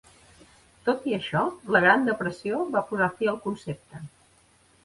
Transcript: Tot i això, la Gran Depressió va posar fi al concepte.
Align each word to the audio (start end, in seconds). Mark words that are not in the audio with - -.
Tot 0.87 1.03
i 1.11 1.13
això, 1.17 1.43
la 1.75 1.81
Gran 1.85 2.07
Depressió 2.09 2.65
va 2.79 2.83
posar 2.89 3.11
fi 3.21 3.31
al 3.35 3.41
concepte. 3.47 4.03